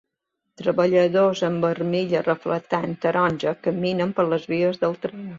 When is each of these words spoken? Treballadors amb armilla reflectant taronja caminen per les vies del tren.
Treballadors 0.59 1.41
amb 1.49 1.67
armilla 1.67 2.21
reflectant 2.27 2.95
taronja 3.03 3.53
caminen 3.67 4.15
per 4.21 4.25
les 4.31 4.49
vies 4.55 4.81
del 4.85 4.97
tren. 5.05 5.29